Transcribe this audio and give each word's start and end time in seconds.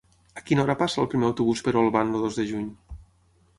A 0.37 0.41
quina 0.45 0.63
hora 0.63 0.75
passa 0.79 1.01
el 1.03 1.09
primer 1.11 1.27
autobús 1.29 1.63
per 1.69 1.75
Olvan 1.83 2.17
el 2.21 2.27
dos 2.27 2.43
de 2.43 2.49
juny? 2.55 2.67